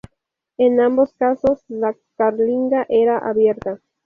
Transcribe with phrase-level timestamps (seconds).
[0.57, 3.79] En ambos casos la carlinga era abierta.